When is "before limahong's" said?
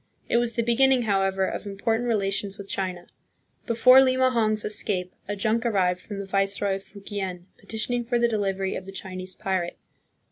3.67-4.65